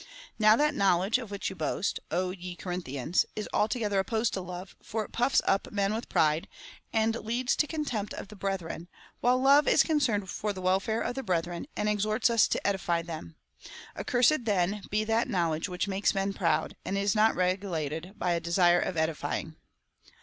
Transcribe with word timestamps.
Now 0.39 0.55
that 0.55 0.73
knowledge 0.73 1.19
of 1.19 1.29
which 1.29 1.51
you 1.51 1.55
boast, 1.55 1.99
ye 2.11 2.55
Corinthians, 2.55 3.23
is 3.35 3.47
alto 3.53 3.77
gether 3.77 3.99
opposed 3.99 4.33
to 4.33 4.41
love, 4.41 4.75
for 4.81 5.05
it 5.05 5.11
puffs 5.11 5.43
up 5.45 5.71
men 5.71 5.93
with 5.93 6.09
pride, 6.09 6.47
and 6.91 7.13
leads 7.17 7.55
to 7.57 7.67
contemjjt 7.67 8.11
of 8.15 8.29
the 8.29 8.35
brethren, 8.35 8.87
while 9.19 9.39
love 9.39 9.67
is 9.67 9.83
concerned 9.83 10.27
for 10.27 10.53
the 10.53 10.59
welfare 10.61 11.01
of 11.01 11.23
brethren, 11.23 11.67
and 11.77 11.87
exhorts 11.87 12.31
us 12.31 12.47
to 12.47 12.67
edify 12.67 13.03
them. 13.03 13.35
Accursed, 13.95 14.45
then, 14.45 14.81
be 14.89 15.03
that 15.03 15.27
knowledge 15.29 15.69
which 15.69 15.87
makes 15.87 16.15
men 16.15 16.33
proud, 16.33 16.75
and 16.83 16.97
is 16.97 17.13
not 17.13 17.35
regulated 17.35 18.13
by 18.17 18.31
a 18.31 18.39
desire 18.39 18.79
of 18.79 18.97
edifying." 18.97 19.55